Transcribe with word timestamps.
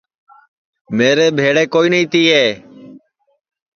میرے 0.97 1.27
ٻھیݪے 1.37 1.63
کوئی 1.73 1.87
نائی 1.91 2.03
تیئے 2.11 2.43